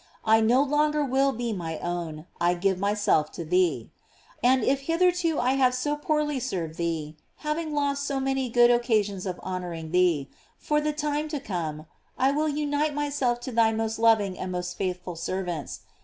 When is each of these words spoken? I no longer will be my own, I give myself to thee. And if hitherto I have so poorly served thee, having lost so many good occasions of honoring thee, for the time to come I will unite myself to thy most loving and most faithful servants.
I 0.25 0.41
no 0.41 0.63
longer 0.63 1.05
will 1.05 1.31
be 1.31 1.53
my 1.53 1.77
own, 1.77 2.25
I 2.39 2.55
give 2.55 2.79
myself 2.79 3.31
to 3.33 3.45
thee. 3.45 3.91
And 4.41 4.63
if 4.63 4.79
hitherto 4.89 5.37
I 5.39 5.53
have 5.53 5.75
so 5.75 5.95
poorly 5.95 6.39
served 6.39 6.77
thee, 6.77 7.17
having 7.45 7.75
lost 7.75 8.03
so 8.07 8.19
many 8.19 8.49
good 8.49 8.71
occasions 8.71 9.27
of 9.27 9.39
honoring 9.43 9.91
thee, 9.91 10.27
for 10.57 10.81
the 10.81 10.91
time 10.91 11.27
to 11.27 11.39
come 11.39 11.85
I 12.17 12.31
will 12.31 12.49
unite 12.49 12.95
myself 12.95 13.41
to 13.41 13.51
thy 13.51 13.71
most 13.73 13.99
loving 13.99 14.39
and 14.39 14.51
most 14.51 14.75
faithful 14.75 15.15
servants. 15.15 15.81